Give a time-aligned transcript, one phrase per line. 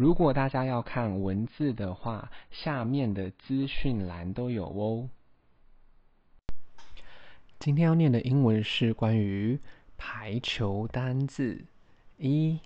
[0.00, 5.10] 如果大家要看文字的话，下面的资讯栏都有哦。
[7.58, 9.60] 今天要念的英文是关于
[9.98, 11.66] 排球单字：
[12.16, 12.58] 一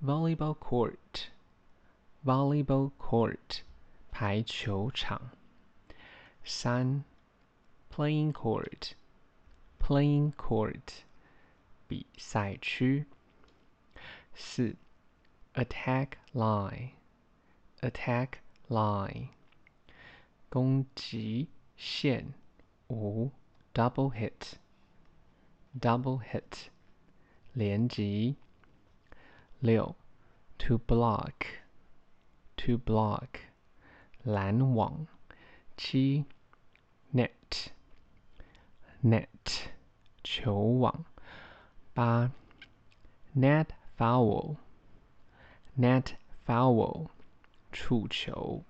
[0.02, 3.60] ，volleyball court，volleyball court，
[4.10, 5.20] 排球场；
[6.42, 7.04] 三
[7.94, 8.92] ，playing court。
[9.91, 11.03] Playing court，
[11.87, 13.05] 比赛区。
[14.33, 14.75] 四，
[15.53, 19.29] attack line，attack line，
[20.49, 22.33] 攻击线。
[22.89, 23.31] 五，
[23.73, 26.69] double hit，double hit，
[27.53, 28.35] 连击。
[29.59, 29.95] 六，
[30.57, 33.29] to block，to block，
[34.23, 35.07] 拦网。
[35.75, 36.25] 七，
[37.13, 37.77] net，net。
[40.34, 41.04] 球网，
[41.92, 42.32] 八
[43.36, 43.66] ，net
[43.98, 44.56] foul，net
[46.46, 47.10] foul，
[47.70, 48.64] 触球，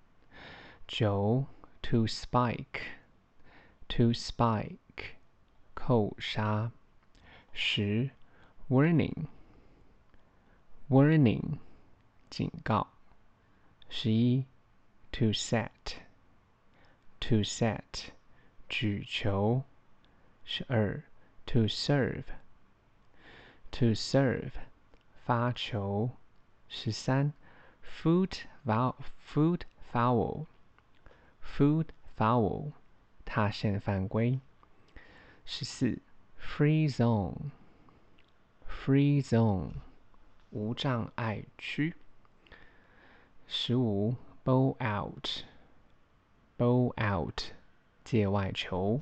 [0.89, 1.47] 九
[1.81, 5.15] ，to spike，to spike，
[5.73, 6.73] 扣杀，
[7.53, 8.11] 十
[8.69, 11.59] ，warning，warning，
[12.29, 12.89] 警告，
[13.89, 14.47] 十一
[15.13, 18.09] ，to set，to set，
[18.69, 19.63] 举球，
[20.45, 21.05] 十二。
[21.48, 22.26] To serve,
[23.72, 24.52] to serve，
[25.26, 26.12] 发球。
[26.68, 27.32] 十三，
[27.82, 32.74] foot foul，foot foul，foot foul，
[33.24, 34.42] 踏线犯规。
[35.46, 36.02] 十四，
[36.38, 39.76] free zone，free zone，
[40.50, 41.96] 无障碍区。
[43.48, 47.54] 十五，ball out，ball out，
[48.04, 49.02] 界外球。